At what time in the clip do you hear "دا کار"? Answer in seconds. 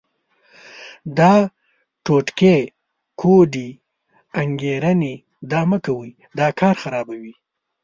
6.37-6.75